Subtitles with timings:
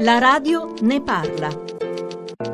[0.00, 1.50] La radio ne parla.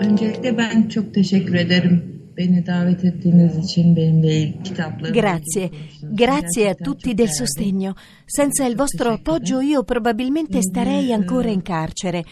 [0.00, 2.15] Öncelikle ben çok teşekkür ederim.
[2.36, 5.14] Beni davet ettiğiniz için benimle kitaplarım.
[5.14, 5.70] Grazie,
[6.02, 7.94] grazie a tutti del sostegno.
[8.26, 12.24] Senza il vostro appoggio io probabilmente starei ancora in carcere.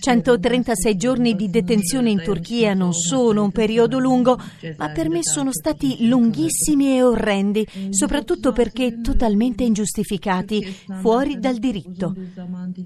[0.00, 4.38] 136 giorni di detenzione in Turchia non sono un periodo lungo,
[4.78, 10.64] ma per me sono stati lunghissimi e orrendi, soprattutto perché totalmente ingiustificati,
[11.00, 12.14] fuori dal diritto.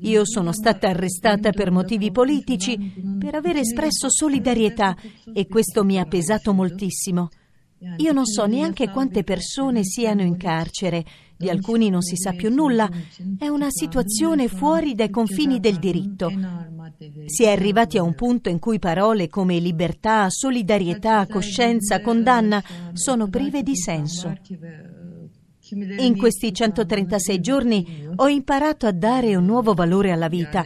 [0.01, 2.77] Io sono stata arrestata per motivi politici,
[3.21, 4.97] per aver espresso solidarietà
[5.33, 7.29] e questo mi ha pesato moltissimo.
[7.97, 11.05] Io non so neanche quante persone siano in carcere,
[11.37, 12.89] di alcuni non si sa più nulla,
[13.37, 16.31] è una situazione fuori dai confini del diritto.
[17.27, 23.29] Si è arrivati a un punto in cui parole come libertà, solidarietà, coscienza, condanna sono
[23.29, 24.33] prive di senso.
[25.99, 30.63] In questi 136 giorni ho imparato a dare un nuovo valore alla vita.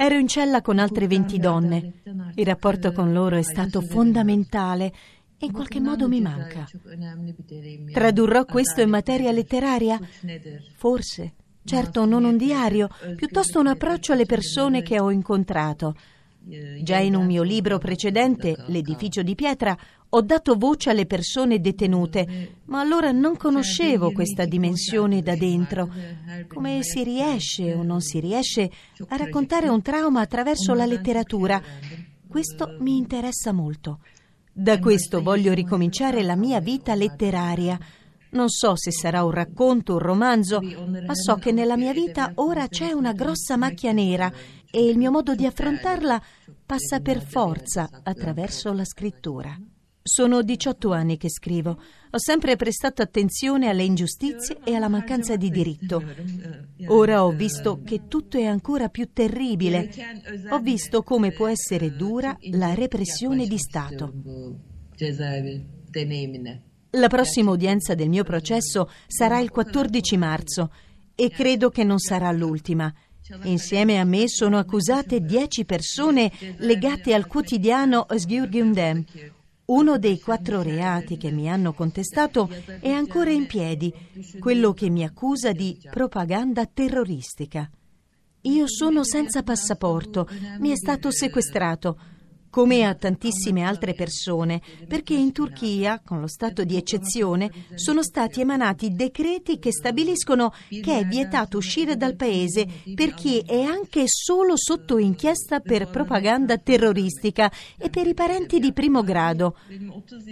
[0.00, 1.92] Ero in cella con altre 20 donne.
[2.36, 4.92] Il rapporto con loro è stato fondamentale
[5.36, 6.68] e in qualche modo mi manca.
[7.92, 9.98] Tradurrò questo in materia letteraria?
[10.76, 11.34] Forse.
[11.64, 15.96] Certo, non un diario, piuttosto un approccio alle persone che ho incontrato.
[16.82, 19.76] Già in un mio libro precedente, L'edificio di pietra,
[20.10, 25.90] ho dato voce alle persone detenute, ma allora non conoscevo questa dimensione da dentro.
[26.48, 28.70] Come si riesce o non si riesce
[29.08, 31.60] a raccontare un trauma attraverso la letteratura?
[32.26, 34.00] Questo mi interessa molto.
[34.50, 37.78] Da questo voglio ricominciare la mia vita letteraria.
[38.30, 42.68] Non so se sarà un racconto, un romanzo, ma so che nella mia vita ora
[42.68, 44.30] c'è una grossa macchia nera
[44.70, 46.20] e il mio modo di affrontarla
[46.64, 49.58] passa per forza attraverso la scrittura.
[50.02, 51.70] Sono 18 anni che scrivo.
[52.10, 56.02] Ho sempre prestato attenzione alle ingiustizie e alla mancanza di diritto.
[56.86, 59.90] Ora ho visto che tutto è ancora più terribile.
[60.50, 64.12] Ho visto come può essere dura la repressione di Stato.
[66.92, 70.72] La prossima udienza del mio processo sarà il 14 marzo
[71.14, 72.90] e credo che non sarà l'ultima.
[73.42, 79.04] Insieme a me sono accusate 10 persone legate al quotidiano Sgurgundem.
[79.66, 82.48] Uno dei quattro reati che mi hanno contestato
[82.80, 83.92] è ancora in piedi,
[84.38, 87.70] quello che mi accusa di propaganda terroristica.
[88.42, 90.26] Io sono senza passaporto,
[90.60, 91.98] mi è stato sequestrato
[92.50, 98.40] come a tantissime altre persone, perché in Turchia, con lo stato di eccezione, sono stati
[98.40, 104.54] emanati decreti che stabiliscono che è vietato uscire dal paese per chi è anche solo
[104.56, 109.56] sotto inchiesta per propaganda terroristica e per i parenti di primo grado.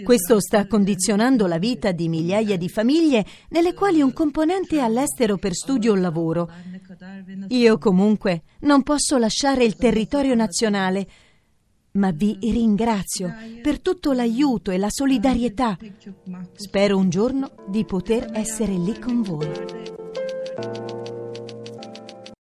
[0.03, 5.37] Questo sta condizionando la vita di migliaia di famiglie nelle quali un componente è all'estero
[5.37, 6.49] per studio o lavoro.
[7.49, 11.07] Io comunque non posso lasciare il territorio nazionale
[11.97, 15.77] ma vi ringrazio per tutto l'aiuto e la solidarietà.
[16.53, 20.96] Spero un giorno di poter essere lì con voi.